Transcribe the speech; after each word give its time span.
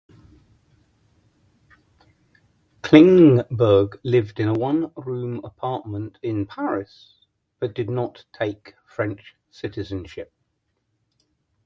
Klingberg 2.81 3.99
lived 4.03 4.39
in 4.39 4.47
a 4.47 4.53
one-room 4.55 5.41
apartment 5.43 6.17
in 6.23 6.47
Paris, 6.47 7.27
but 7.59 7.75
did 7.75 7.91
not 7.91 8.25
take 8.33 8.73
French 8.87 9.35
citizenship. 9.51 10.33